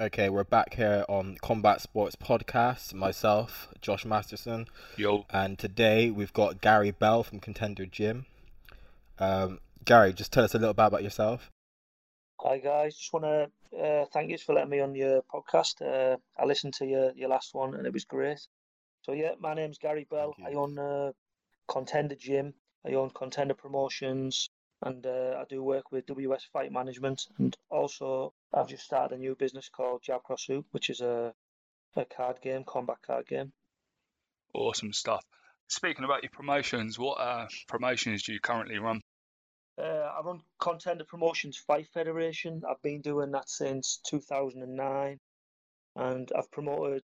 [0.00, 2.94] Okay, we're back here on Combat Sports Podcast.
[2.94, 4.64] Myself, Josh Masterson.
[4.96, 5.26] Yo.
[5.28, 8.24] And today we've got Garry Bell from Contender Gym.
[9.18, 11.50] Um, Garry, just tell us a little bit about yourself.
[12.40, 15.82] Hi guys, just want to uh, thank you for letting me on your podcast.
[15.82, 18.40] Uh, I listened to your, your last one and it was great.
[19.02, 20.34] So yeah, my name's Garry Bell.
[20.42, 21.12] I own uh,
[21.68, 22.54] Contender Gym.
[22.86, 24.48] I own Contender Promotions,
[24.82, 27.26] and uh, I do work with WS Fight Management.
[27.38, 31.34] And also, I've just started a new business called Jab Cross Hook, which is a
[31.96, 33.52] a card game, combat card game.
[34.54, 35.24] Awesome stuff.
[35.68, 39.00] Speaking about your promotions, what uh, promotions do you currently run?
[39.78, 42.62] Uh, I run Contender Promotions Fight Federation.
[42.68, 45.18] I've been doing that since 2009,
[45.96, 47.02] and I've promoted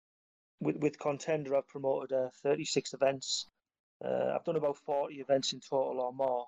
[0.59, 1.55] with with Contender.
[1.55, 3.47] I've promoted uh, 36 events.
[4.03, 6.47] Uh, I've done about 40 events in total or more.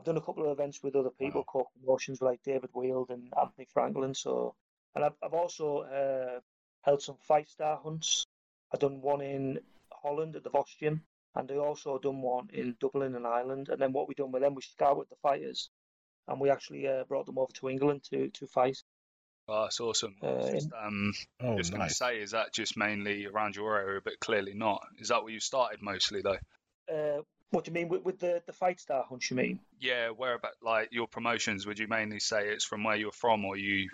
[0.00, 1.66] I've done a couple of events with other people, wow.
[1.78, 4.14] promotions like David Wield and Anthony Franklin.
[4.14, 4.54] So,
[4.94, 6.40] and I've I've also uh,
[6.80, 8.26] held some fight star hunts.
[8.72, 9.60] I've done one in
[9.92, 11.02] Holland at the Vos Gym
[11.34, 13.68] and I also done one in Dublin and Ireland.
[13.68, 15.68] And then what we done with them, we scouted the fighters,
[16.26, 18.78] and we actually uh, brought them over to England to to fight.
[19.48, 20.16] Oh, that's awesome.
[20.22, 21.78] Uh, just, um, oh, just nice.
[21.78, 24.80] going to say, is that just mainly around your area, but clearly not?
[24.98, 26.38] Is that where you started mostly, though?
[26.88, 29.28] Uh, what do you mean with, with the the fight star hunt?
[29.30, 29.60] You mean?
[29.80, 31.66] Yeah, where about like your promotions?
[31.66, 33.88] Would you mainly say it's from where you're from, or you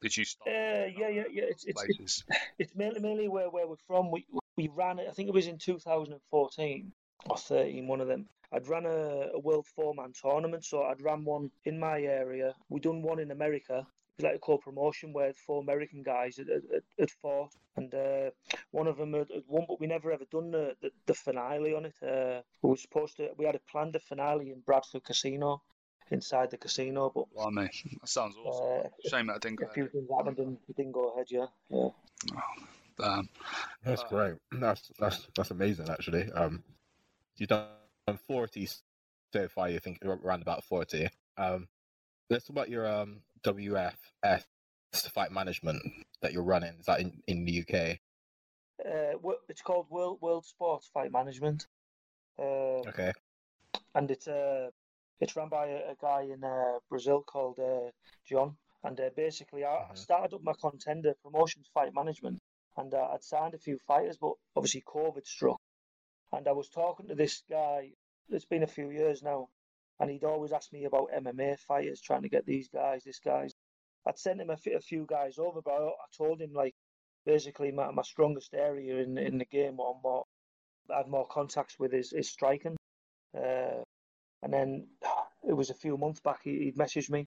[0.00, 0.48] did you start?
[0.48, 1.44] Uh, yeah, yeah, yeah.
[1.44, 2.24] It's it's, it's,
[2.58, 4.10] it's mainly mainly where where we're from.
[4.10, 4.26] We
[4.56, 5.08] we ran it.
[5.08, 6.92] I think it was in 2014
[7.30, 8.26] or 13, one of them.
[8.52, 12.54] I'd ran a, a world four man tournament, so I'd ran one in my area.
[12.68, 13.86] We done one in America.
[14.18, 18.30] It was like a co-promotion where four American guys had, had, had fought, and uh,
[18.72, 21.72] one of them had, had, won, but we never ever done the, the, the finale
[21.74, 21.94] on it.
[22.02, 25.62] Uh, we were supposed to, we had a planned a finale in Bradford Casino,
[26.10, 27.26] inside the casino, but.
[27.32, 28.86] Well, mate, that sounds awesome.
[28.86, 29.66] Uh, Shame that I didn't go.
[29.66, 31.26] A few things happened and it didn't go ahead.
[31.30, 31.88] Yeah, yeah.
[32.34, 32.42] Oh.
[33.00, 33.28] Um,
[33.84, 34.34] that's uh, great.
[34.50, 35.88] That's that's that's amazing.
[35.88, 36.64] Actually, um,
[37.36, 37.68] you've done
[38.26, 38.68] forty
[39.32, 39.70] so far.
[39.70, 41.08] You think around about forty.
[41.36, 41.68] Um,
[42.28, 44.44] let's talk about your um WFS
[45.12, 45.82] fight management
[46.22, 46.74] that you're running.
[46.78, 47.98] Is that in, in the UK?
[48.84, 51.66] Uh, it's called World World Sports Fight Management.
[52.38, 53.12] Uh, okay.
[53.94, 54.70] And it's uh,
[55.20, 57.90] it's run by a, a guy in uh, Brazil called uh,
[58.24, 58.56] John.
[58.84, 59.96] And uh, basically, I mm-hmm.
[59.96, 62.40] started up my contender promotions fight management
[62.78, 65.60] and uh, I'd signed a few fighters, but obviously COVID struck.
[66.32, 67.90] And I was talking to this guy.
[68.30, 69.48] It's been a few years now,
[70.00, 73.52] and he'd always ask me about MMA fighters, trying to get these guys, this guys.
[74.06, 76.74] I'd sent him a, a few guys over, but I, I told him like
[77.26, 80.24] basically my, my strongest area in in the game, or more
[80.90, 82.76] I had more contacts with is, is striking.
[83.36, 83.82] Uh,
[84.42, 84.86] and then
[85.46, 87.26] it was a few months back he, he messaged me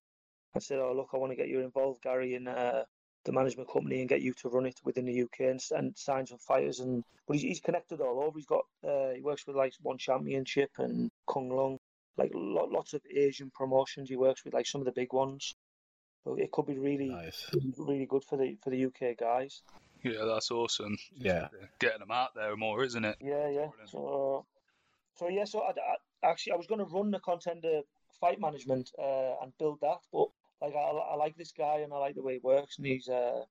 [0.54, 2.84] and said, "Oh look, I want to get you involved, Garry, in uh,
[3.26, 6.26] the management company and get you to run it within the UK and, and sign
[6.26, 6.80] some fighters.
[6.80, 8.38] And but he's, he's connected all over.
[8.38, 11.78] He's got uh, he works with like One Championship and Kunlun,
[12.18, 14.10] like lots of Asian promotions.
[14.10, 15.56] He works with like some of the big ones.
[16.24, 17.50] So it could be really nice.
[17.78, 19.64] really good for the for the UK guys.
[20.04, 20.98] Yeah, that's awesome.
[21.14, 21.48] Just yeah,
[21.80, 23.18] getting them out there more, isn't it?
[23.20, 23.68] Yeah, yeah.
[23.86, 24.46] So,
[25.16, 27.82] so yeah, so I, I, actually I was going to run the contender
[28.20, 30.28] fight management uh, and build that, but
[30.62, 33.10] like I, I like this guy and I like the way he works and he's
[33.10, 33.42] uh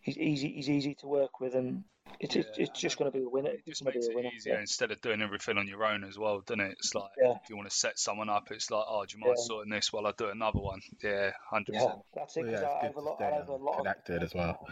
[0.00, 1.84] he's easy he's easy to work with and
[2.20, 3.50] it's yeah, it's, it's just going to be a winner.
[3.50, 4.60] It's just makes it easier yeah.
[4.60, 6.72] instead of doing everything on your own as well, doesn't it?
[6.72, 7.34] It's like yeah.
[7.42, 9.44] if you want to set someone up, it's like, oh, do you mind yeah.
[9.44, 10.80] sorting this while I do another one?
[11.02, 12.02] Yeah, hundred yeah, percent.
[12.14, 12.44] That's it.
[12.46, 13.20] Because I, have a lot.
[13.20, 14.66] I have a lot connected of, as well.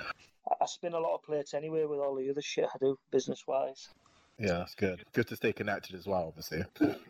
[0.61, 3.45] I spin a lot of plates anyway with all the other shit I do business
[3.47, 3.89] wise.
[4.39, 5.03] Yeah, that's good.
[5.13, 6.63] Good to stay connected as well, obviously.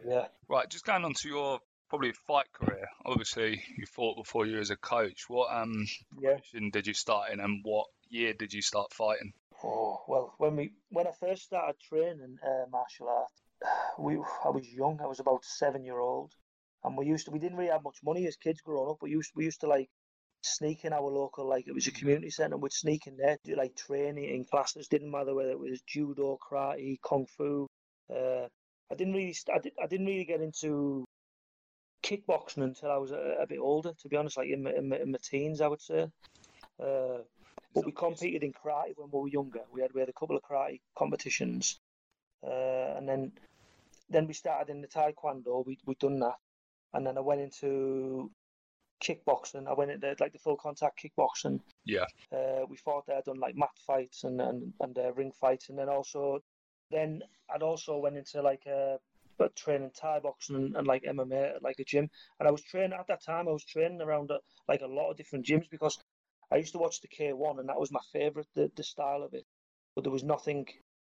[0.07, 0.27] Yeah.
[0.49, 1.59] Right, just going on to your
[1.89, 2.87] probably fight career.
[3.05, 5.29] Obviously, you fought before you as a coach.
[5.29, 5.87] What um
[6.19, 6.37] yeah.
[6.71, 9.33] did you start in, and what year did you start fighting?
[9.67, 13.33] Oh well, when we when I first started training uh, martial art,
[13.99, 15.01] we I was young.
[15.03, 16.33] I was about seven year old,
[16.85, 18.99] and we used to we didn't really have much money as kids growing up.
[19.03, 19.89] We used we used to like
[20.43, 22.57] sneak in our local like it was a community centre.
[22.57, 24.87] We'd sneak in there, do like training in classes.
[24.87, 27.67] Didn't matter whether it was judo, karate, kung fu.
[28.09, 28.47] Uh,
[28.91, 31.05] I didn't really I, did, I didn't really get into
[32.05, 34.89] kickboxing until I was a, a bit older, to be honest, like in my, in
[34.89, 36.07] my, in my teens, I would say.
[36.81, 37.19] Uh,
[37.75, 39.61] but we competed in karate when we were younger.
[39.73, 41.79] We had we had a couple of karate competitions,
[42.47, 43.33] uh, and then
[44.09, 45.65] then we started in the taekwondo.
[45.67, 46.37] We we done that,
[46.95, 48.31] and then I went into
[49.03, 49.67] kickboxing.
[49.69, 51.61] I went into like the full contact kickboxing.
[51.85, 52.07] Yeah.
[52.33, 55.79] Uh, we fought there, done like mat fights and and and uh, ring fights, and
[55.79, 56.41] then also
[56.91, 58.97] then I'd also went into like a uh,
[59.39, 62.09] but training Thai boxing and, and, like MMA at like a gym.
[62.39, 63.49] And I was training at that time.
[63.49, 64.39] I was training around a,
[64.69, 65.99] like a lot of different gyms because
[66.51, 69.35] I used to watch the K1, and that was my favourite, the, the style of
[69.35, 69.45] it.
[69.95, 70.67] But there was nothing,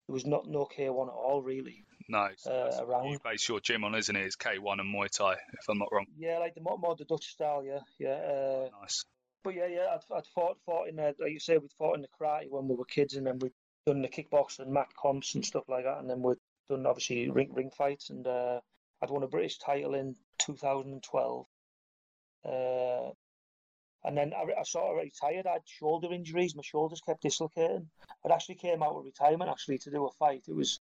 [0.08, 1.84] there was not no K1 at all, really.
[2.08, 3.10] No, uh, around.
[3.10, 4.22] you base your gym on, isn't it?
[4.22, 4.26] it?
[4.26, 6.06] Is K1 and Muay Thai, if I'm not wrong.
[6.16, 8.14] Yeah, like the more, more the Dutch style, yeah, yeah.
[8.14, 9.04] Uh, nice.
[9.42, 12.02] But yeah, yeah, I'd, I'd fought, fought in, the, like you say, we'd fought in
[12.02, 13.52] the karate when we were kids, and then we'd
[13.86, 17.28] done the kickboxing and mat comps and stuff like that, and then we'd done obviously
[17.30, 18.60] ring ring fights, and uh,
[19.02, 21.46] I'd won a British title in 2012.
[22.44, 23.10] Uh,
[24.06, 25.46] and then I, I sort of retired.
[25.46, 26.54] I had shoulder injuries.
[26.54, 27.90] My shoulders kept dislocating.
[28.24, 30.44] I actually came out of retirement actually to do a fight.
[30.46, 30.78] It was,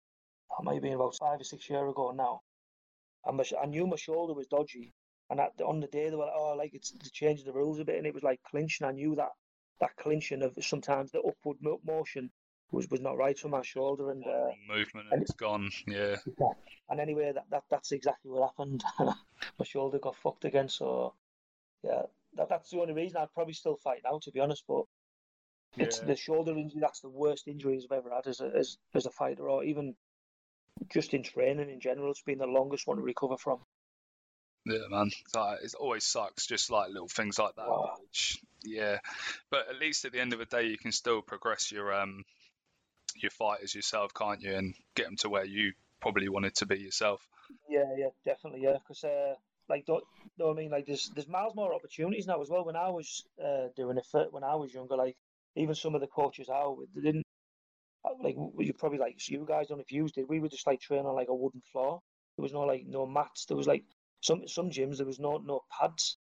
[0.51, 2.41] that might have been about five or six years ago now.
[3.25, 4.93] And my, I knew my shoulder was dodgy.
[5.31, 7.79] And at, on the day they were like, oh, like it's to change the rules
[7.79, 8.87] a bit, and it was like clinching.
[8.87, 9.31] I knew that
[9.81, 12.31] that clinching of sometimes the upward motion
[12.73, 16.17] was, was not right for my shoulder and uh, movement and it's gone yeah
[16.89, 21.13] and anyway that, that that's exactly what happened my shoulder got fucked again so
[21.85, 22.03] yeah
[22.37, 24.85] that, that's the only reason I'd probably still fight now to be honest but
[25.77, 25.85] yeah.
[25.85, 29.07] it's the shoulder injury that's the worst injuries I've ever had as a, as, as
[29.07, 29.95] a fighter or even
[30.91, 33.59] just in training in general it's been the longest one to recover from
[34.65, 35.11] yeah, man.
[35.63, 37.67] It always sucks, just like little things like that.
[37.67, 37.97] Oh.
[38.01, 38.99] Which, yeah,
[39.51, 42.25] but at least at the end of the day, you can still progress your um
[43.17, 46.79] your fighters yourself, can't you, and get them to where you probably wanted to be
[46.79, 47.27] yourself.
[47.69, 48.75] Yeah, yeah, definitely, yeah.
[48.75, 49.35] Because uh,
[49.69, 50.05] like, don't,
[50.39, 52.65] don't I mean like there's there's miles more opportunities now as well.
[52.65, 55.17] When I was uh, doing it for, when I was younger, like
[55.57, 57.27] even some of the coaches out they didn't
[58.21, 60.29] like you probably like you guys don't if you did.
[60.29, 62.01] We were just like training on like a wooden floor.
[62.37, 63.47] There was no like no mats.
[63.47, 63.85] There was like
[64.21, 66.17] some some gyms there was no no pads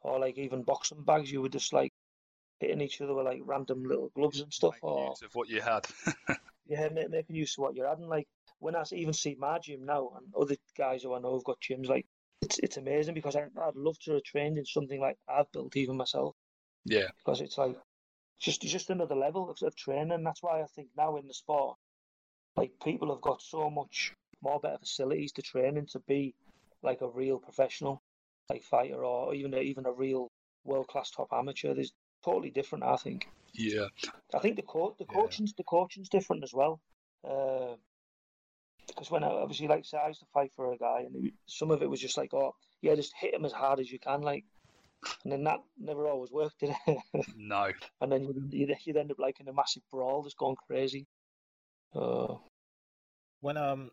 [0.00, 1.30] or like even boxing bags.
[1.30, 1.92] You were just like
[2.60, 4.74] hitting each other with like random little gloves and stuff.
[4.82, 5.86] Making or use of what you had.
[6.66, 8.08] yeah, making use of what you're having.
[8.08, 8.28] Like
[8.58, 11.60] when I even see my gym now and other guys who I know have got
[11.60, 12.06] gyms, like
[12.42, 15.76] it's it's amazing because I, I'd love to have trained in something like I've built
[15.76, 16.34] even myself.
[16.84, 17.08] Yeah.
[17.18, 17.76] Because it's like
[18.40, 20.24] just just another level of, of training.
[20.24, 21.78] That's why I think now in the sport,
[22.56, 24.12] like people have got so much
[24.42, 26.34] more better facilities to train in to be
[26.82, 28.02] like a real professional,
[28.50, 30.30] like fighter or even a, even a real
[30.64, 31.74] world class top amateur.
[31.74, 31.92] There's
[32.24, 32.84] totally different.
[32.84, 33.28] I think.
[33.54, 33.86] Yeah.
[34.34, 35.58] I think the coach, the coaching's yeah.
[35.58, 36.80] the coaching's different as well.
[37.24, 37.76] Uh,
[38.86, 41.34] because when I obviously like say I used to fight for a guy, and it,
[41.46, 43.98] some of it was just like, oh yeah, just hit him as hard as you
[43.98, 44.44] can, like,
[45.24, 46.98] and then that never always worked, did it?
[47.36, 47.70] no.
[48.00, 51.06] And then you'd, you'd, you'd end up like in a massive brawl, just going crazy.
[51.94, 52.34] Uh,
[53.40, 53.90] when um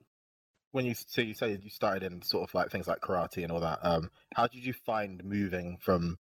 [0.71, 3.51] when you so you say you started in sort of like things like karate and
[3.51, 6.18] all that, um, how did you find moving from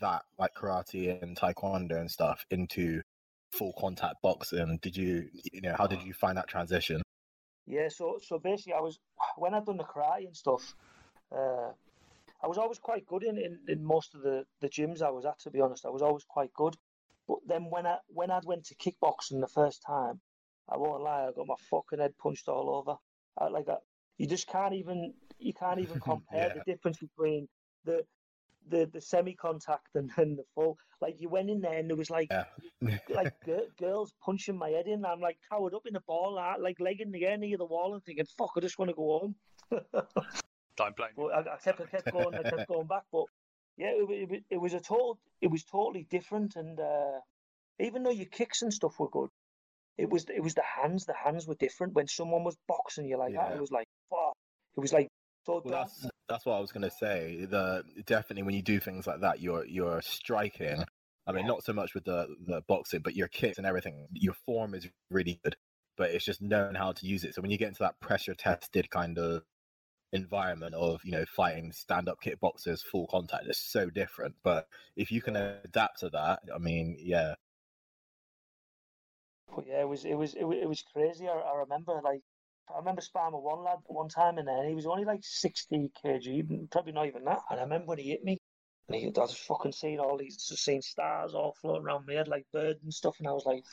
[0.00, 3.02] that like karate and taekwondo and stuff into
[3.52, 7.02] full contact boxing did you you know how did you find that transition
[7.68, 8.98] yeah so so basically i was
[9.36, 10.74] when i'd done the karate and stuff
[11.32, 11.70] uh
[12.42, 15.24] i was always quite good in, in in most of the the gyms i was
[15.26, 15.84] at to be honest.
[15.84, 16.74] I was always quite good.
[17.26, 20.20] But then when i when i went to kickboxing the first time
[20.68, 22.96] i won't lie i got my fucking head punched all over.
[23.36, 23.76] I, like I,
[24.16, 26.54] you just can't even you can't even compare yeah.
[26.54, 27.48] the difference between
[27.84, 28.04] the
[28.70, 30.76] the the semi contact and then the full.
[31.00, 32.44] Like you went in there and there was like yeah.
[33.08, 35.04] like g- girls punching my head in.
[35.04, 37.94] I'm like cowered up in the ball, like leg in the air near the wall,
[37.94, 39.34] and thinking, "Fuck, I just want to go home."
[40.76, 41.10] Don't blame.
[41.16, 43.02] But I, I, kept I kept going, I kept going back.
[43.12, 43.24] But
[43.76, 46.54] yeah, it, it, it was a total, it was totally different.
[46.56, 47.18] And uh,
[47.80, 49.30] even though your kicks and stuff were good,
[49.98, 51.04] it was it was the hands.
[51.04, 51.94] The hands were different.
[51.94, 53.48] When someone was boxing you like yeah.
[53.48, 54.34] that, it was like fuck.
[54.76, 55.07] It was like
[55.48, 57.46] so well, that's that's what I was gonna say.
[57.48, 60.84] The definitely when you do things like that, you're you're striking.
[61.26, 64.08] I mean, not so much with the the boxing, but your kicks and everything.
[64.12, 65.56] Your form is really good,
[65.96, 67.34] but it's just knowing how to use it.
[67.34, 69.42] So when you get into that pressure tested kind of
[70.12, 74.34] environment of you know fighting stand up kickboxers, full contact, it's so different.
[74.44, 77.36] But if you can adapt to that, I mean, yeah.
[79.54, 81.26] But yeah, it was it was it was, it was crazy.
[81.26, 82.20] I, I remember like
[82.74, 85.90] I remember sparring with one lad one time, and then he was only like 60
[86.04, 87.40] kg, probably not even that.
[87.50, 88.38] And I remember when he hit me,
[88.88, 92.14] and he, I was fucking seeing all these, just seeing stars all floating around my
[92.14, 93.64] head like birds and stuff, and I was like,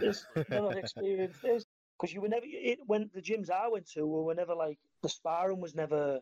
[0.00, 1.64] this, never experienced this.
[1.98, 4.78] Because you were never, it, when the gyms I went to we were never like,
[5.02, 6.18] the sparring was never,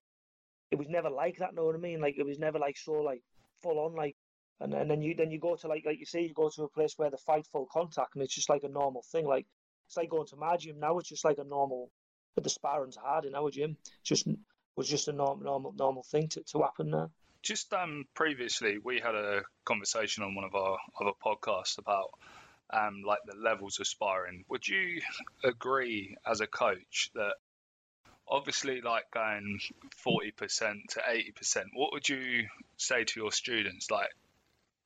[0.71, 2.00] it was never like that, know what I mean?
[2.00, 3.23] Like, it was never like so, like,
[3.62, 4.16] full on, like,
[4.61, 6.62] and, and then you then you go to like like you say you go to
[6.62, 9.47] a place where the fight full contact and it's just like a normal thing like
[9.92, 10.99] it's like going to my gym now.
[10.99, 11.90] It's just like a normal,
[12.34, 13.76] but the sparring's hard in our gym.
[14.02, 14.26] Just
[14.75, 17.11] was just a normal, normal, normal thing to, to happen there.
[17.42, 22.08] Just um, previously, we had a conversation on one of our other podcasts about
[22.72, 24.44] um, like the levels of sparring.
[24.49, 25.02] Would you
[25.44, 27.34] agree as a coach that
[28.26, 29.61] obviously like going
[30.06, 30.37] 40%
[30.88, 32.46] to 80%, what would you
[32.78, 33.90] say to your students?
[33.90, 34.08] Like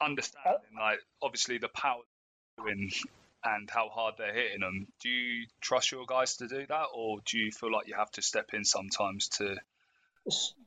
[0.00, 2.02] understanding like obviously the power
[2.58, 2.90] doing
[3.46, 4.86] and how hard they're hitting them.
[5.00, 8.10] Do you trust your guys to do that, or do you feel like you have
[8.12, 9.56] to step in sometimes to?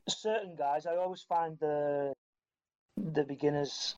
[0.08, 2.14] Certain guys, I always find the
[2.98, 3.96] the beginners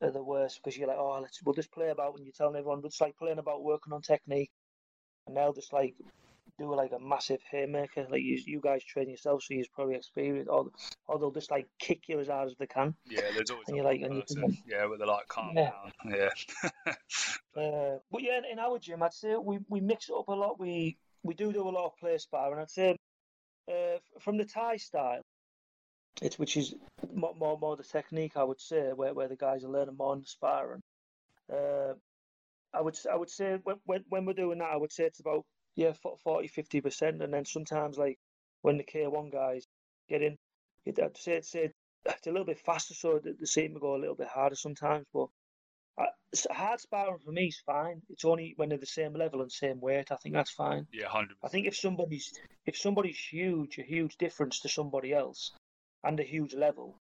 [0.00, 2.56] are the worst because you're like, oh, let's we'll just play about when you're telling
[2.56, 4.50] everyone, it's like playing about working on technique,
[5.26, 5.94] and they'll just like
[6.58, 8.06] do like a massive haymaker.
[8.10, 10.70] Like you, you guys train yourself, so you're probably experienced, or,
[11.06, 12.94] or they'll just like kick you as hard as they can.
[13.06, 14.22] Yeah, there's always and you're like, and you
[14.66, 15.70] yeah, with the like calm yeah.
[15.70, 16.28] down, yeah.
[17.62, 20.58] uh, but yeah, in our gym, I'd say we we mix it up a lot.
[20.58, 22.60] We we do do a lot of play sparring.
[22.60, 22.96] I'd say
[23.68, 25.22] uh, from the Thai style,
[26.22, 26.74] it's which is
[27.12, 28.32] more, more more the technique.
[28.36, 30.82] I would say where where the guys are learning more on the sparring.
[31.52, 31.94] Uh,
[32.72, 35.20] I would I would say when, when when we're doing that, I would say it's
[35.20, 35.44] about
[35.78, 35.92] yeah,
[36.24, 37.22] 40, 50%.
[37.22, 38.18] And then sometimes, like,
[38.62, 39.64] when the K1 guys
[40.08, 40.36] get in,
[40.88, 44.02] I'd say it's, it's a little bit faster, so the, the seam will go a
[44.02, 45.06] little bit harder sometimes.
[45.14, 45.28] But
[45.96, 46.06] I,
[46.50, 48.02] hard sparring for me is fine.
[48.10, 50.10] It's only when they're the same level and same weight.
[50.10, 50.88] I think that's fine.
[50.92, 51.36] Yeah, hundred.
[51.44, 52.32] I think if somebody's
[52.66, 55.52] if somebody's huge, a huge difference to somebody else,
[56.02, 57.00] and a huge level,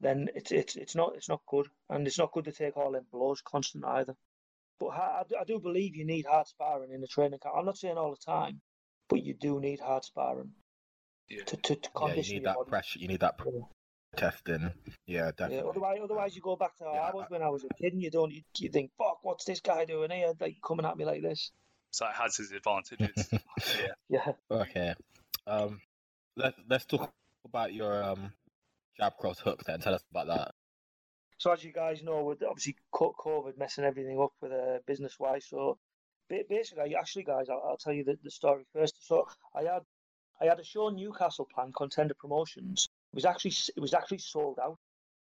[0.00, 2.92] then it's it's it's not it's not good, and it's not good to take all
[2.92, 4.16] them blows constant either.
[4.78, 7.54] But I, I do believe you need hard sparring in the training camp.
[7.56, 8.60] I'm not saying all the time,
[9.08, 10.52] but you do need hard sparring
[11.28, 11.44] yeah.
[11.44, 12.70] to, to, to condition yeah, you need that body.
[12.70, 12.98] pressure.
[12.98, 13.48] You need that pr-
[14.16, 14.70] testing.
[15.06, 15.56] Yeah, definitely.
[15.56, 17.68] Yeah, otherwise, otherwise you go back to how yeah, I was when I was a
[17.80, 18.32] kid, and you don't.
[18.32, 20.32] You, you think, "Fuck, what's this guy doing here?
[20.38, 21.50] Like coming at me like this."
[21.90, 23.28] So it has its advantages.
[23.32, 23.92] yeah.
[24.08, 24.32] Yeah.
[24.50, 24.94] Okay.
[25.46, 25.80] Um,
[26.36, 27.12] let's let's talk
[27.44, 28.32] about your um
[28.98, 29.80] jab cross hook then.
[29.80, 30.54] Tell us about that.
[31.38, 35.46] So as you guys know, with obviously COVID messing everything up with uh, business wise.
[35.48, 35.78] So
[36.28, 39.06] basically, actually, guys, I'll, I'll tell you the, the story first.
[39.06, 39.82] So I had
[40.40, 42.88] I had a show Newcastle planned, Contender Promotions.
[43.12, 44.78] It was actually it was actually sold out.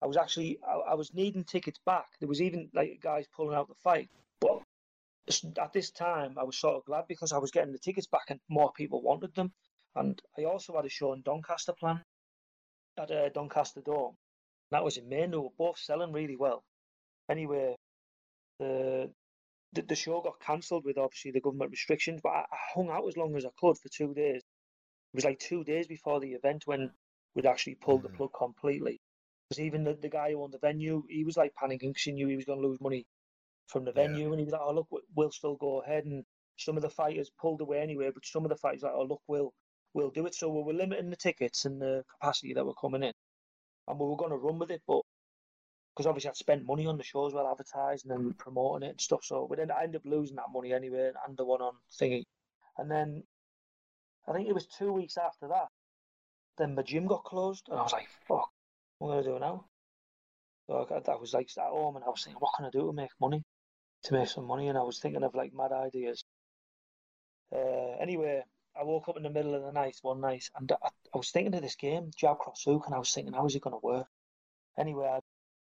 [0.02, 2.06] I was actually I, I was needing tickets back.
[2.18, 4.62] There was even like guys pulling out the fight, but
[5.58, 8.30] at this time I was sort of glad because I was getting the tickets back
[8.30, 9.52] and more people wanted them.
[9.94, 12.00] And I also had a show in Doncaster planned
[12.98, 14.16] at uh, Doncaster Dome,
[14.72, 15.26] that was in May.
[15.26, 16.64] They were both selling really well.
[17.30, 17.76] Anyway,
[18.58, 19.10] the
[19.74, 23.08] the, the show got cancelled with obviously the government restrictions, but I, I, hung out
[23.08, 24.42] as long as I could for two days.
[24.42, 26.90] It was like two days before the event when
[27.34, 28.12] we'd actually pulled mm-hmm.
[28.12, 29.00] the plug completely.
[29.48, 32.12] Because even the, the guy who owned the venue, he was like panicking because he
[32.12, 33.06] knew he was going to lose money
[33.68, 34.30] from the venue, yeah.
[34.30, 36.24] and he was like, "Oh look, we'll still go ahead." And
[36.58, 39.22] some of the fighters pulled away anyway, but some of the fighters like, "Oh look,
[39.26, 39.52] we'll
[39.94, 43.02] we'll do it." So we were limiting the tickets and the capacity that were coming
[43.02, 43.12] in
[43.92, 45.02] and we were going to run with it, but
[45.94, 49.00] because obviously I'd spent money on the show as well, advertising and promoting it and
[49.00, 49.20] stuff.
[49.22, 52.24] So we then I ended up losing that money anyway, and the one on thingy.
[52.78, 53.22] And then
[54.26, 55.68] I think it was two weeks after that,
[56.56, 58.48] then my gym got closed, and I was like, "Fuck,
[58.98, 59.66] what am I gonna do now?"
[60.66, 62.86] So I, I was like at home, and I was thinking, "What can I do
[62.86, 63.42] to make money?"
[64.04, 66.24] To make some money, and I was thinking of like mad ideas.
[67.54, 68.42] Uh, anyway,
[68.78, 71.30] I woke up in the middle of the night one night and I, I was
[71.30, 73.78] thinking of this game, Jab Cross Hook, and I was thinking, how is it going
[73.78, 74.06] to work?
[74.78, 75.20] Anyway, I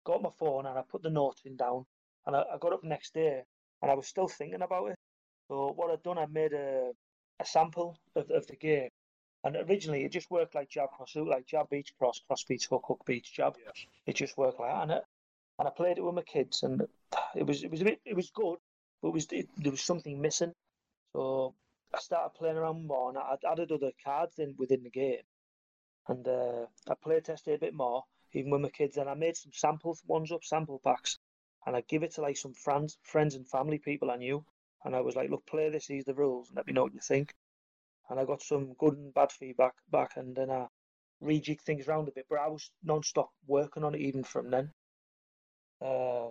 [0.04, 1.86] got my phone and I put the note in down
[2.26, 3.44] and I, I got up next day
[3.82, 4.98] and I was still thinking about it.
[5.48, 6.92] So what I'd done, I made a,
[7.40, 8.90] a sample of, of the game.
[9.44, 12.66] And originally it just worked like jab cross hook, like jab Beach cross, cross beats
[12.66, 13.56] hook, hook Beach jab.
[13.58, 13.72] Yeah.
[14.06, 14.84] It just worked like that.
[14.84, 15.04] And, it,
[15.58, 16.82] and I played it with my kids and
[17.36, 18.58] it was it was a bit it was good,
[19.02, 20.54] but it was it, there was something missing.
[21.14, 21.56] So
[21.94, 25.24] I started playing around more, and I added other cards in within the game,
[26.08, 28.04] and uh, I play tested a bit more,
[28.34, 28.98] even with my kids.
[28.98, 31.18] And I made some sample ones up, sample packs,
[31.66, 34.46] and I give it to like some friends, friends and family people I knew,
[34.84, 35.88] and I was like, "Look, play this.
[35.88, 37.34] These are the rules, and let me know what you think."
[38.10, 40.68] And I got some good and bad feedback back, and then I
[41.22, 42.26] rejig things around a bit.
[42.30, 44.72] But I was non-stop working on it even from then.
[45.82, 46.30] Uh,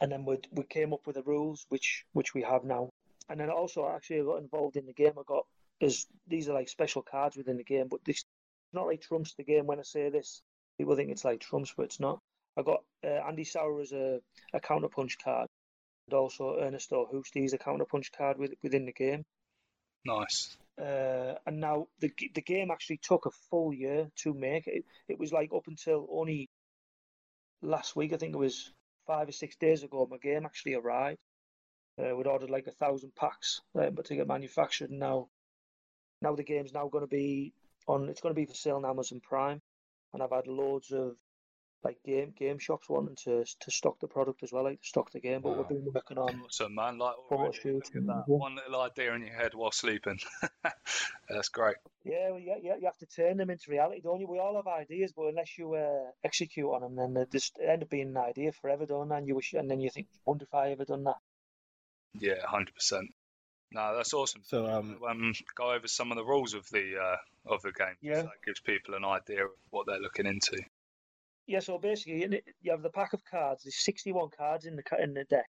[0.00, 2.90] and then we we came up with the rules, which which we have now,
[3.28, 5.12] and then also actually I got involved in the game.
[5.18, 5.46] I got
[5.80, 8.24] there's these are like special cards within the game, but this is
[8.72, 9.66] not like trumps the game.
[9.66, 10.42] When I say this,
[10.78, 12.20] people think it's like trumps, but it's not.
[12.56, 14.20] I got uh, Andy Souwer as a,
[14.52, 15.48] a counter punch card,
[16.06, 19.24] and also Ernesto Hoost, a counter punch card with, within the game.
[20.04, 20.56] Nice.
[20.80, 24.66] Uh, and now the the game actually took a full year to make.
[24.66, 26.48] It, it was like up until only
[27.62, 28.72] last week, I think it was
[29.06, 31.18] five or six days ago, my game actually arrived.
[31.98, 34.90] Uh, we'd ordered like a thousand packs, uh, but to get manufactured.
[34.90, 35.28] Now,
[36.20, 37.52] now the game's now going to be
[37.86, 38.08] on.
[38.08, 39.60] It's going to be for sale on Amazon Prime,
[40.12, 41.16] and I've had loads of
[41.84, 45.12] like game game shops wanting to to stock the product as well, like to stock
[45.12, 45.40] the game.
[45.42, 45.58] But Wow.
[45.58, 46.98] we've been working on Awesome, man.
[46.98, 48.24] Like already, shoot look at and- that.
[48.26, 48.34] yeah.
[48.36, 50.18] One little idea in your head while sleeping.
[51.28, 51.76] That's great.
[52.04, 54.26] yeah, well, yeah, yeah, you have to turn them into reality, don't you?
[54.28, 57.82] We all have ideas, but unless you uh, execute on them, then they just end
[57.82, 59.16] up being an idea forever, don't they?
[59.16, 61.16] And you wish, and then you think, wonder if I ever done that.
[62.18, 63.10] Yeah, hundred percent.
[63.72, 64.42] No, that's awesome.
[64.44, 67.96] So um, Um, go over some of the rules of the uh, of the game.
[68.00, 68.22] Yeah.
[68.22, 70.62] So gives people an idea of what they're looking into.
[71.46, 73.64] Yeah, so basically, you have the pack of cards.
[73.64, 75.50] There's 61 cards in the in the deck,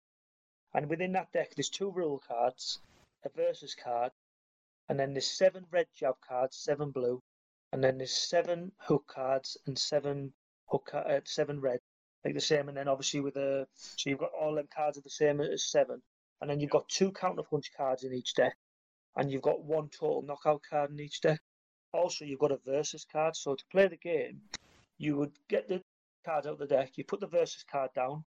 [0.74, 2.80] and within that deck, there's two rule cards,
[3.26, 4.12] a versus card,
[4.90, 7.22] and then there's seven red jab cards, seven blue,
[7.72, 10.34] and then there's seven hook cards and seven
[10.68, 11.80] hook uh, seven red,
[12.26, 12.70] like the same.
[12.70, 15.64] And then obviously with the so you've got all them cards are the same as
[15.64, 16.02] seven,
[16.44, 18.58] and then you've got two counter punch cards in each deck,
[19.16, 21.40] and you've got one total knockout card in each deck.
[21.94, 23.34] Also, you've got a versus card.
[23.38, 24.42] So to play the game,
[24.98, 25.82] you would get the
[26.26, 28.26] cards out of the deck, you put the versus card down,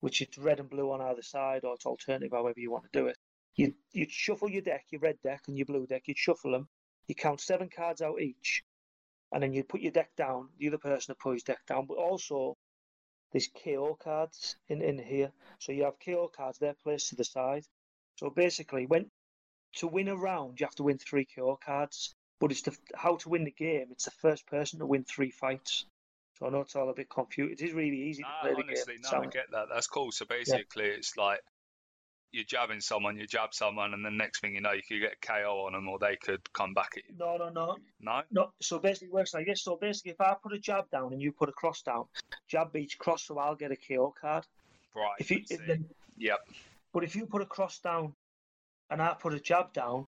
[0.00, 2.98] which is red and blue on either side, or it's alternative, however you want to
[2.98, 3.18] do it.
[3.54, 6.68] You'd, you'd shuffle your deck, your red deck and your blue deck, you'd shuffle them,
[7.06, 8.62] you count seven cards out each,
[9.30, 11.84] and then you'd put your deck down, the other person would put his deck down,
[11.84, 12.56] but also
[13.32, 15.32] there's KO cards in, in here.
[15.58, 17.64] So you have KO cards, they're placed to the side.
[18.16, 19.10] So basically, when
[19.76, 22.14] to win a round, you have to win three KO cards.
[22.40, 23.88] But it's the, how to win the game.
[23.90, 25.86] It's the first person to win three fights.
[26.38, 27.60] So I know it's all a bit confused.
[27.60, 29.02] It is really easy to play the honestly, game.
[29.10, 29.66] no, I get that.
[29.72, 30.12] That's cool.
[30.12, 31.40] So basically, it's like
[32.32, 35.20] you're jabbing someone, you jab someone, and the next thing you know, you could get
[35.22, 37.14] KO on them, or they could come back at you.
[37.18, 38.52] No, no, no, No, no.
[38.60, 39.62] So basically, it works like this.
[39.62, 42.04] So basically, if I put a jab down and you put a cross down,
[42.48, 44.44] jab beats cross, so I'll get a KO card.
[44.94, 45.14] right.
[45.18, 45.86] If you, if then,
[46.18, 46.38] Yep.
[46.92, 48.14] but if you put a cross down,
[48.90, 50.06] and I put a jab down,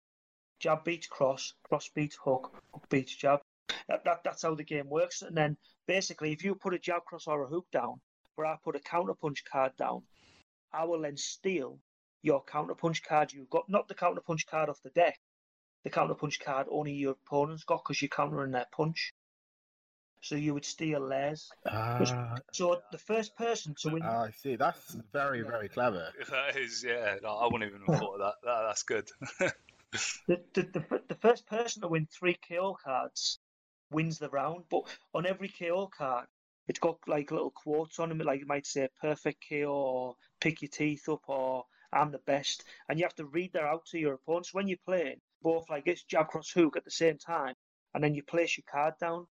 [0.61, 3.41] jab beats cross, cross beats hook, hook beats jab.
[3.89, 5.23] That, that that's how the game works.
[5.23, 5.57] And then
[5.87, 8.01] basically, if you put a jab cross or a hook down,
[8.37, 10.03] where I put a counter punch card down,
[10.73, 11.79] I will then steal
[12.27, 15.17] your counter punch card you've got, not the counter punch card off the deck,
[15.85, 19.13] the counter punch card only your opponent's got because you're countering their punch.
[20.21, 21.49] So you would steal theirs.
[21.69, 24.03] ah, So the first person to win.
[24.03, 24.57] I see.
[24.57, 26.09] That's very very clever.
[26.31, 27.17] That is, yeah.
[27.23, 28.35] No, I wouldn't even have thought of that.
[28.43, 29.09] that that's good.
[30.27, 33.39] the, the, the, the first person to win three KO cards
[33.93, 34.65] wins the round.
[34.69, 34.83] But
[35.15, 36.27] on every KO card,
[36.67, 40.63] it's got like little quotes on them, like it might say "perfect KO" or "pick
[40.63, 43.99] your teeth up" or "I'm the best," and you have to read that out to
[43.99, 45.21] your opponents when you're playing.
[45.43, 47.55] Both like it's jab cross hook at the same time,
[47.95, 49.29] and then you place your card down.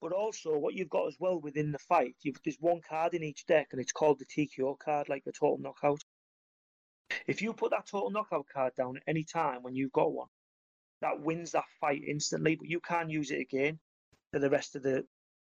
[0.00, 3.44] But also, what you've got as well within the fight, there's one card in each
[3.46, 6.02] deck, and it's called the TKO card, like the total knockout.
[7.26, 10.28] If you put that total knockout card down at any time when you've got one,
[11.00, 12.56] that wins that fight instantly.
[12.56, 13.78] But you can't use it again
[14.30, 15.06] for the rest of the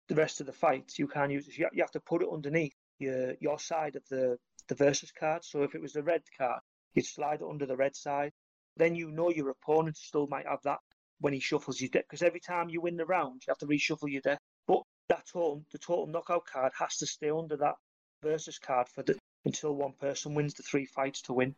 [0.09, 0.99] the rest of the fight.
[0.99, 1.59] You can't use it.
[1.59, 4.37] You have to put it underneath your your side of the
[4.69, 5.45] the versus card.
[5.45, 6.61] So if it was the red card,
[6.95, 8.33] you'd slide it under the red side.
[8.77, 10.79] Then you know your opponent still might have that
[11.21, 12.05] when he shuffles your deck.
[12.09, 14.39] Because every time you win the round, you have to reshuffle your deck.
[14.67, 17.75] But that total the total knockout card has to stay under that
[18.23, 21.55] versus card for the until one person wins the three fights to win.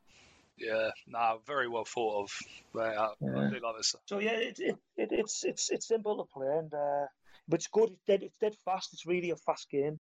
[0.58, 0.90] yeah.
[1.06, 2.30] No, very well thought of.
[2.78, 3.48] Uh, I Yeah.
[3.48, 3.94] do love this.
[4.06, 7.06] So yeah, it, it, it it's it's it's simple to play and uh,
[7.48, 7.90] but it's good.
[7.90, 8.22] It's dead.
[8.22, 8.92] It's dead fast.
[8.92, 9.98] It's really a fast game.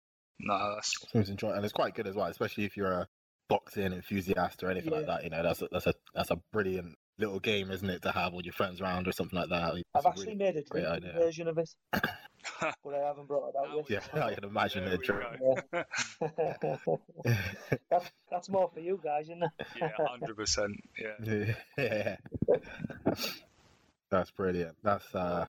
[0.42, 3.07] No, that's Seems enjoy, and it's quite good as well, especially if you're a
[3.48, 5.24] boxing enthusiast or anything like that.
[5.24, 8.33] You know, that's a, that's a that's a brilliant little game, isn't it, to have
[8.33, 9.74] all your friends around or something like that.
[9.74, 11.20] It's I've a actually really- made a great drinking idea.
[11.20, 14.09] version of it, but I haven't brought it out yet.
[14.14, 15.00] yeah, I can imagine There it.
[15.00, 15.57] we Joe.
[16.81, 17.00] go.
[17.90, 19.50] that's that's more for you guys, isn't it?
[19.81, 20.72] yeah, hundred percent.
[20.98, 21.55] Yeah.
[21.76, 22.16] yeah.
[24.11, 24.76] That's brilliant.
[24.83, 25.46] That's uh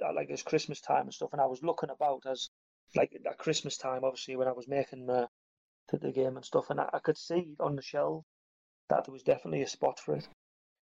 [0.03, 1.29] uh, like as Christmas time and stuff.
[1.31, 2.49] And I was looking about as
[2.95, 5.27] like at Christmas time, obviously when I was making the
[5.89, 8.25] the, the game and stuff, and I, I could see on the shelf
[8.89, 10.27] that there was definitely a spot for it.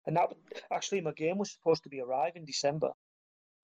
[0.05, 0.33] And that
[0.71, 2.91] actually, my game was supposed to be arrive in December,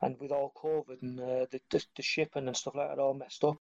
[0.01, 3.13] and with all COVID and uh, the, the the shipping and stuff like that all
[3.13, 3.57] messed up,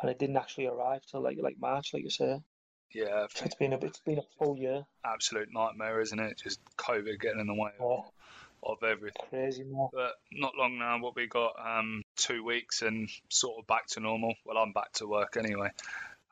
[0.00, 2.38] and it didn't actually arrive till like like March, like you say.
[2.94, 4.84] Yeah, So it's been a it's been a full year.
[5.04, 6.38] absolute nightmare, isn't it?
[6.42, 8.04] Just COVID getting in the way of,
[8.62, 9.26] of everything.
[9.30, 9.88] crazy man.
[9.92, 10.98] But not long now.
[11.00, 11.54] What we got?
[11.58, 14.34] Um, two weeks and sort of back to normal.
[14.44, 15.70] Well, I'm back to work anyway.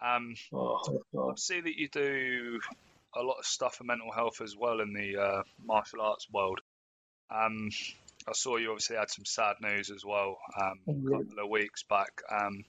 [0.03, 2.61] Um, Oh, I see that you do
[3.15, 6.61] a lot of stuff for mental health as well in the uh, martial arts world.
[7.31, 7.71] Um,
[8.29, 11.83] I saw you obviously had some sad news as well um, a couple of weeks
[11.83, 12.23] back.
[12.31, 12.65] Um,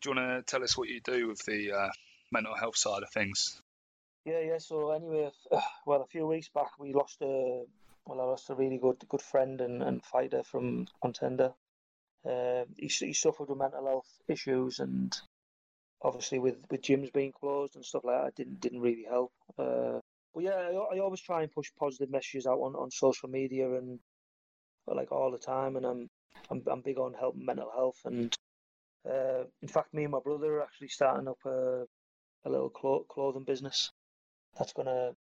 [0.00, 1.90] do you want to tell us what you do with the uh,
[2.30, 3.60] mental health side of things?
[4.24, 4.58] Yeah, yeah.
[4.58, 5.30] So anyway,
[5.86, 7.64] well, a few weeks back we lost a
[8.06, 11.52] well, I lost a really good good friend and, and fighter from contender.
[12.24, 15.16] Uh, he he suffered with mental health issues, and
[16.02, 19.32] obviously with with gyms being closed and stuff like that, didn't didn't really help.
[19.58, 19.98] Uh,
[20.34, 23.72] but yeah, I, I always try and push positive messages out on, on social media
[23.74, 23.98] and
[24.86, 26.08] like all the time, and I'm
[26.50, 28.34] I'm I'm big on helping mental health, and
[29.08, 31.84] uh, in fact, me and my brother are actually starting up a
[32.44, 33.90] a little clo- clothing business
[34.58, 35.12] that's gonna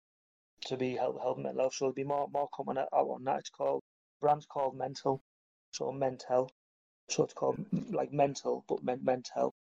[0.66, 1.76] to be help helping mental health.
[1.76, 3.40] So there'll be more more coming out on that.
[3.40, 3.82] It's called
[4.20, 5.22] brand's called Mental,
[5.72, 6.50] so Mental.
[7.12, 7.58] So it's called
[7.92, 9.54] like mental, but men- mental.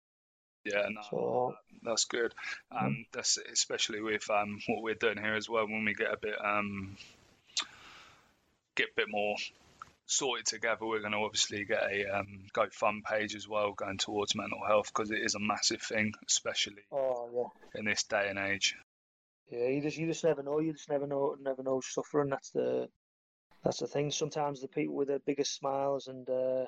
[0.65, 2.33] Yeah, no, So that's good.
[2.71, 5.65] Um, that's especially with um, what we're doing here as well.
[5.65, 6.97] When we get a bit um,
[8.75, 9.35] get a bit more
[10.05, 14.35] sorted together, we're going to obviously get a um, GoFund page as well going towards
[14.35, 18.37] mental health because it is a massive thing, especially oh yeah, in this day and
[18.37, 18.75] age.
[19.49, 19.67] yeah.
[19.67, 20.59] You just you just never know.
[20.59, 21.35] You just never know.
[21.41, 22.29] Never know suffering.
[22.29, 22.89] That's the
[23.63, 24.11] that's the thing.
[24.11, 26.65] Sometimes the people with the biggest smiles and uh,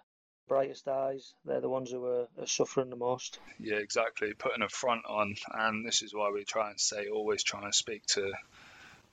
[0.52, 3.40] brightest eyes, they're the ones who are, are suffering the most.
[3.58, 4.34] Yeah, exactly.
[4.38, 7.74] Putting a front on, and this is why we try and say always try and
[7.74, 8.34] speak to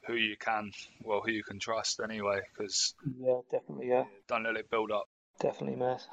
[0.08, 0.72] who you can,
[1.04, 3.88] well, who you can trust anyway, because Yeah, definitely.
[3.88, 5.04] Yeah, don't let it build up.
[5.38, 6.04] definitely, mate.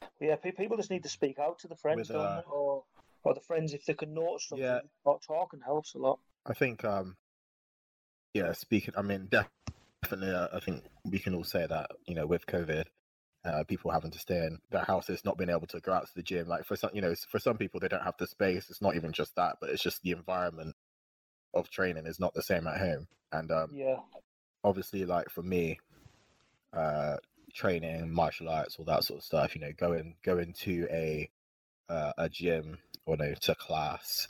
[0.00, 2.36] But yeah, pe- people just need to speak out to the friends, With, don't uh,
[2.36, 2.50] they?
[2.50, 2.84] or
[3.22, 4.64] or the friends if they can notice something.
[4.64, 4.80] Yeah.
[5.04, 6.20] Talk- Talking helps a lot.
[6.46, 7.18] I think, um,
[8.32, 12.26] yeah, speaking, I mean, definitely, uh, I think we can all say that, you know,
[12.26, 12.86] with COVID,
[13.44, 16.14] uh, people having to stay in their houses, not being able to go out to
[16.14, 16.48] the gym.
[16.48, 18.70] Like for some, you know, for some people, they don't have the space.
[18.70, 20.76] It's not even just that, but it's just the environment
[21.54, 23.08] of training is not the same at home.
[23.32, 24.00] And um, Yeah,
[24.64, 25.80] obviously, like for me,
[26.72, 27.16] uh,
[27.54, 31.30] training, martial arts, all that sort of stuff, you know, going going to a
[31.88, 34.28] uh, a gym or no, to class,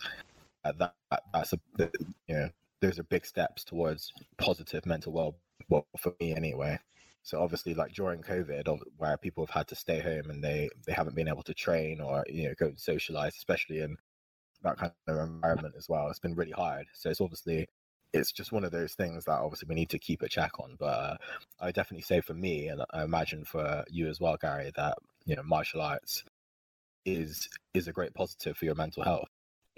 [0.64, 1.92] uh, that, that that's a the-
[2.28, 5.36] you know, those are big steps towards positive mental well,
[5.68, 6.78] well for me anyway.
[7.22, 10.92] So obviously, like during COVID, where people have had to stay home and they they
[10.92, 13.96] haven't been able to train or you know go and socialize, especially in
[14.62, 16.86] that kind of environment as well, it's been really hard.
[16.92, 17.68] So it's obviously
[18.12, 20.76] it's just one of those things that obviously we need to keep a check on.
[20.78, 21.16] But uh,
[21.60, 25.36] I definitely say for me, and I imagine for you as well, Garry, that you
[25.36, 26.24] know martial arts
[27.04, 29.28] is is a great positive for your mental health.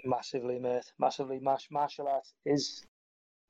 [0.03, 0.91] massively, mate.
[0.99, 1.39] Massively.
[1.39, 2.83] Martial arts is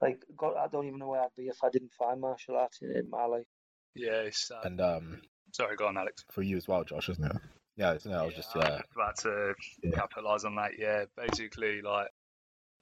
[0.02, 0.56] like God.
[0.58, 3.26] I don't even know where I'd be if I didn't find martial arts in my
[3.26, 3.48] life.
[3.96, 6.24] Yeah, it's, uh, And um, sorry, go on, Alex.
[6.32, 7.36] for you as well, Josh, isn't it?
[7.76, 9.92] Yeah, it's- no, I was just Yeah, I yeah, about to Yeah.
[9.92, 10.78] capitalise on that.
[10.78, 12.10] Yeah, basically, like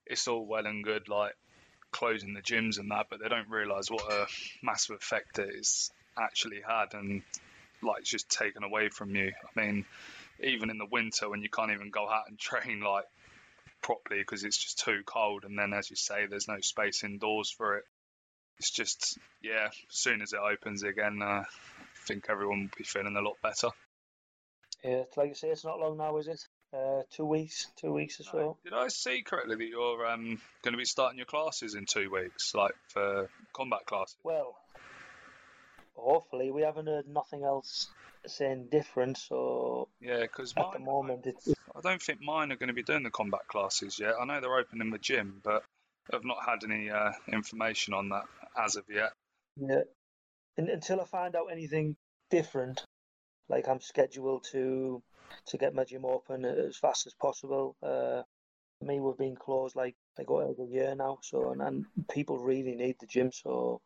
[0.06, 1.36] it's all well and good, like
[1.92, 4.28] closing the gyms and that, but they don't realise what a
[4.64, 7.24] massive effect it's actually had, and
[7.82, 9.32] like it's just taken away from you.
[9.56, 9.86] I mean,
[10.40, 13.06] even in the winter when you can't even go out and train like
[13.82, 17.50] properly because it's just too cold, and then as you say, there's no space indoors
[17.52, 17.86] for it.
[18.62, 19.70] It's just yeah.
[19.70, 21.46] As soon as it opens again, uh, I
[22.06, 23.70] think everyone will be feeling a lot better.
[24.84, 26.40] Yeah, it's like you say, it's not long now, is it?
[26.72, 28.60] Uh, two weeks, two weeks as well.
[28.64, 32.12] Did I see correctly that you're um, going to be starting your classes in two
[32.12, 34.16] weeks, like for combat classes?
[34.24, 34.56] Well,
[35.96, 37.90] hopefully we haven't heard nothing else
[38.28, 39.18] saying different.
[39.18, 42.84] So Yeah, because at the moment, it's I don't think mine are going to be
[42.84, 44.14] doing the combat classes yet.
[44.22, 45.64] I know they're opening the gym, but
[46.14, 48.26] I've not had any uh, information on that
[48.58, 49.12] as of yet.
[49.58, 49.84] yeah.
[50.58, 51.98] Un until I find out anything
[52.30, 52.86] different,
[53.50, 55.04] like I'm scheduled to
[55.48, 57.76] to get my gym open as fast as possible.
[57.84, 58.24] Uh,
[58.82, 61.20] me, we've been closed like they over a year now.
[61.24, 63.32] So and, and people really need the gym.
[63.34, 63.82] So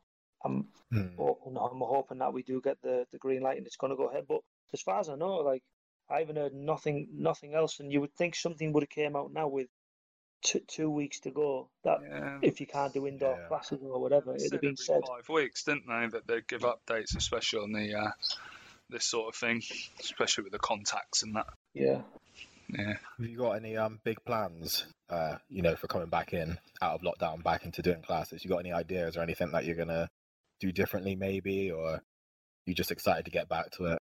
[0.46, 1.16] I'm Hmm.
[1.18, 3.98] hoping I'm hoping that we do get the, the green light and it's going to
[3.98, 4.26] go ahead.
[4.28, 4.42] But
[4.74, 5.64] as far as I know, like
[6.10, 7.80] I haven't heard nothing nothing else.
[7.80, 9.68] And you would think something would have came out now with
[10.44, 11.70] two, two weeks to go.
[11.84, 12.40] That Yeah.
[12.42, 13.48] if you can't do indoor Yeah.
[13.48, 15.02] classes or whatever, it'd have been said.
[15.08, 16.08] five weeks, didn't they?
[16.08, 18.12] That they'd give updates, especially on the uh,
[18.90, 19.62] this sort of thing,
[20.00, 21.48] especially with the contacts and that.
[21.74, 22.02] Yeah.
[22.70, 22.94] Yeah.
[23.18, 24.86] Have you got any um big plans?
[25.10, 28.44] Uh, you know, for coming back in out of lockdown, back into doing classes.
[28.44, 30.10] You got any ideas or anything that you're gonna
[30.60, 32.02] do differently, maybe, or
[32.66, 34.00] you just excited to get back to it?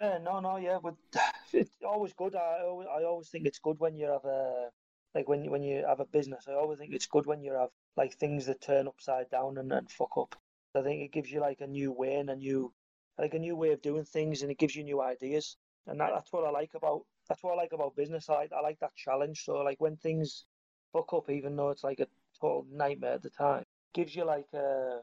[0.00, 0.94] Uh, no, no, yeah, but
[1.52, 2.36] it's always good.
[2.36, 4.68] I always, I always think it's good when you have a
[5.14, 6.46] like when you, when you have a business.
[6.48, 9.72] I always think it's good when you have like things that turn upside down and,
[9.72, 10.34] and fuck up.
[10.74, 12.72] I think it gives you like a new way and a new
[13.16, 15.56] like a new way of doing things, and it gives you new ideas.
[15.86, 18.28] And that, that's what I like about that's what I like about business.
[18.28, 19.44] I like I like that challenge.
[19.44, 20.44] So like when things
[20.92, 22.08] fuck up, even though it's like a
[22.40, 25.00] total nightmare at the time, gives you like a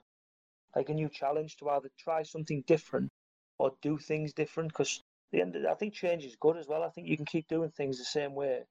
[0.75, 3.09] like a new challenge to either try something different
[3.57, 6.83] or do things different because the end I think change is good as well.
[6.83, 8.63] I think you can keep doing things the same way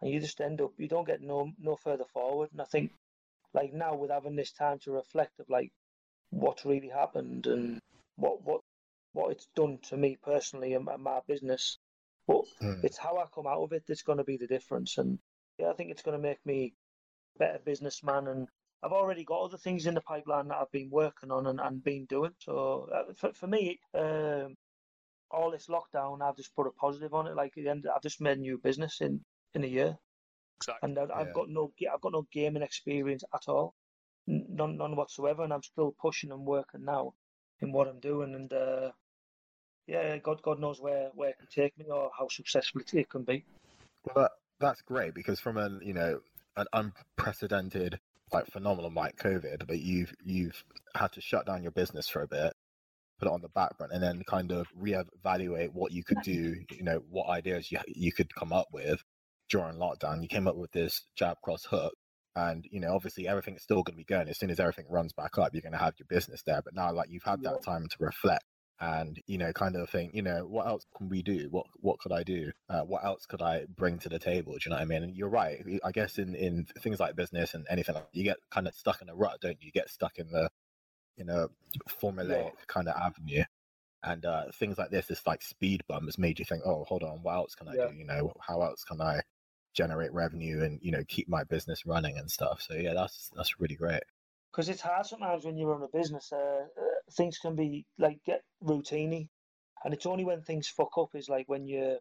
[0.00, 2.50] and you just end up you don't get no no further forward.
[2.52, 2.92] And I think
[3.54, 5.70] like now with having this time to reflect of like
[6.30, 7.80] what's really happened and
[8.16, 8.60] what what
[9.12, 11.78] what it's done to me personally and, and my business.
[12.26, 12.82] But Hmm.
[12.82, 14.98] it's how I come out of it that's going to be the difference.
[14.98, 15.18] And
[15.58, 16.74] yeah, I think it's going to make me
[17.36, 18.28] a better businessman.
[18.28, 18.48] And
[18.82, 21.82] I've already got other things in the pipeline that I've been working on and, and
[21.84, 22.32] been doing.
[22.40, 24.54] So uh, for, for me, um,
[25.30, 27.36] all this lockdown, I've just put a positive on it.
[27.36, 29.20] Like at the end, I've just made new business in,
[29.54, 29.98] in a year,
[30.58, 30.88] Exactly.
[30.88, 31.32] and I've, I've Yeah.
[31.32, 33.74] got no I've got no gaming experience at all,
[34.26, 35.42] none none whatsoever.
[35.44, 37.14] And I'm still pushing and working now
[37.60, 38.34] in what I'm doing.
[38.34, 38.92] And uh,
[39.86, 43.10] yeah, God God knows where where it can take me or how successful it, it
[43.10, 43.44] can be.
[44.04, 46.20] Well, that, that's great because from an you know
[46.56, 47.98] an unprecedented
[48.32, 50.64] like phenomenon like COVID, but you've you've
[50.94, 52.52] had to shut down your business for a bit,
[53.18, 56.56] put it on the back burner, and then kind of reevaluate what you could do.
[56.70, 59.02] You know what ideas you you could come up with
[59.48, 60.22] during lockdown.
[60.22, 61.94] You came up with this jab cross hook.
[62.36, 64.28] And you know, obviously, everything's still going to be going.
[64.28, 66.62] As soon as everything runs back up, you're going to have your business there.
[66.64, 68.44] But now, like, you've had that time to reflect
[68.80, 71.98] and you know kind of think you know what else can we do what what
[72.00, 74.76] could i do uh, what else could i bring to the table do you know
[74.76, 77.94] what i mean and you're right i guess in in things like business and anything
[77.94, 80.26] like you get kind of stuck in a rut don't you you get stuck in
[80.32, 80.48] the
[81.16, 81.48] you know
[82.02, 83.44] formulaic kind of avenue
[84.02, 87.20] and uh things like this this like speed bumps made you think oh hold on
[87.22, 87.88] what else can i Yeah.
[87.88, 89.20] do you know how else can i
[89.74, 93.60] generate revenue and you know keep my business running and stuff so yeah that's that's
[93.60, 94.02] really great
[94.54, 96.32] because it's hard sometimes when you run a business.
[96.32, 99.28] Uh, uh, things can be like get routiney,
[99.84, 101.98] and it's only when things fuck up is like when you're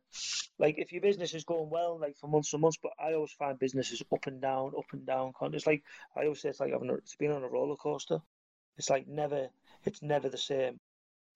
[0.59, 2.77] like if your business is going well, like for months and months.
[2.81, 5.33] But I always find businesses up and down, up and down.
[5.41, 5.83] It's like
[6.15, 8.19] I always say, it's like having a, it's been on a roller coaster.
[8.77, 9.49] It's like never,
[9.85, 10.79] it's never the same.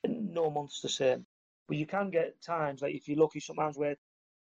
[0.08, 1.26] No month's the same.
[1.68, 3.96] But you can get times like if you're lucky, sometimes where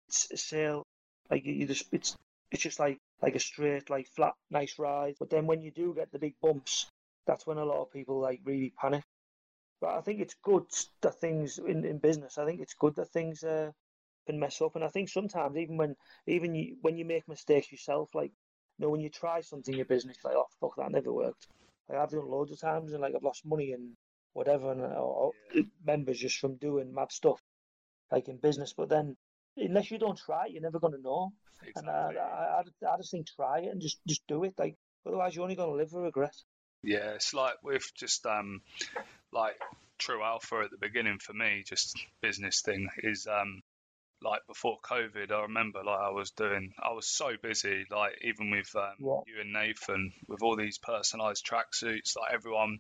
[0.10, 0.88] sale,
[1.34, 2.16] like you just it's
[2.52, 5.16] it's just like like a straight, like flat, nice ride.
[5.20, 6.86] But then when you do get the big bumps,
[7.26, 9.04] that's when a lot of people like really panic.
[9.82, 10.66] But I think it's good
[11.02, 12.38] that things in, in business.
[12.38, 13.72] I think it's good that things uh,
[14.28, 15.96] can mess up, and I think sometimes even when
[16.28, 18.32] even you, when you make mistakes yourself, like
[18.78, 21.48] you know when you try something in your business, like oh fuck that never worked.
[21.90, 23.96] Like I've done loads of times, and like I've lost money and
[24.34, 27.42] whatever, and or, or members just from doing mad stuff,
[28.12, 28.74] like in business.
[28.74, 29.18] But then
[29.58, 31.34] unless you don't try, you're never going to know.
[31.76, 32.20] And Exactly.
[32.20, 34.54] I, I, I just think try it and just, just do it.
[34.58, 36.36] Like otherwise, you're only going to live with regret.
[36.84, 38.62] Yeah, it's like with just um
[39.32, 39.56] like
[39.98, 43.62] True Alpha at the beginning for me, just business thing is um
[44.22, 48.52] like before COVID, I remember like I was doing, I was so busy, like even
[48.52, 52.80] with um, you and Nathan, with all these personalized tracksuits, like everyone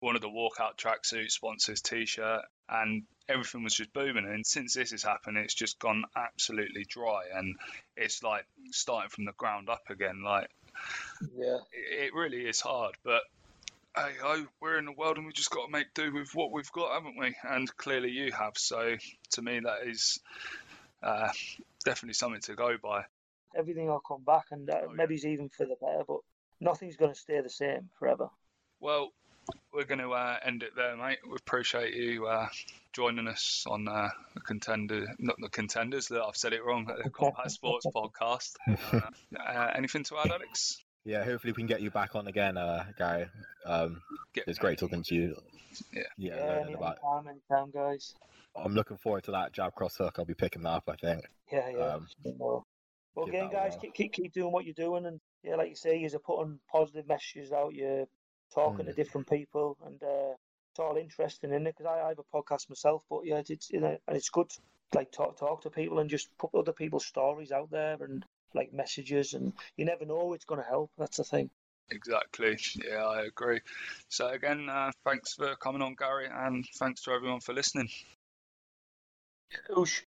[0.00, 4.26] wanted the walkout tracksuits, wants his t-shirt, and everything was just booming.
[4.26, 7.56] And since this has happened, it's just gone absolutely dry, and
[7.96, 10.22] it's like starting from the ground up again.
[10.24, 10.48] Like
[11.34, 11.60] Yeah.
[11.72, 13.22] it it really is hard, but
[13.96, 16.52] hey ho, we're in the world and we just got to make do with what
[16.52, 17.34] we've got, haven't we?
[17.44, 18.54] And clearly you have.
[18.56, 18.96] So
[19.32, 20.20] to me, that is
[21.02, 21.30] uh,
[21.84, 23.04] definitely something to go by.
[23.56, 26.04] Everything will come back, and uh, Oh, maybe it's even for the better.
[26.06, 26.20] But
[26.60, 28.28] nothing's going to stay the same forever.
[28.80, 29.12] Well,
[29.72, 31.18] we're going to uh, end it there, mate.
[31.28, 32.48] We appreciate you uh,
[32.92, 36.08] joining us on uh, the contender, not the contenders.
[36.08, 36.86] That I've said it wrong.
[36.86, 38.52] The Combat Sports Podcast.
[38.92, 39.00] Uh,
[39.38, 40.78] uh, anything to add, Alex?
[41.04, 43.26] yeah hopefully we can get you back on again uh garry
[43.66, 44.00] um
[44.34, 45.34] Get it's great talking to you
[45.92, 46.02] Yeah.
[46.16, 48.14] yeah, Yeah, learning about anytime, anytime, guys.
[48.54, 51.24] i'm looking forward to that jab cross hook i'll be picking that up i think
[51.50, 51.84] Yeah, yeah.
[51.94, 52.06] Um,
[52.38, 52.64] Well,
[53.26, 56.20] again, guys, keep, keep keep doing what you're doing, and yeah, like you say, you're
[56.20, 57.74] putting positive messages out.
[57.74, 58.06] You're
[58.54, 58.88] talking mm.
[58.88, 60.34] to different people, and uh,
[60.70, 61.74] it's all interesting in it.
[61.76, 64.50] Because I, I, have a podcast myself, but yeah, it's you know, and it's good
[64.50, 64.60] to,
[64.94, 68.72] like talk talk to people and just put other people's stories out there and like
[68.72, 70.90] messages, and you never know it's going to help.
[70.98, 71.50] That's the thing.
[71.90, 72.58] Exactly.
[72.86, 73.60] Yeah, I agree.
[74.08, 77.88] So again, uh, thanks for coming on, Garry, and thanks to everyone for listening.
[79.70, 80.02] Oosh.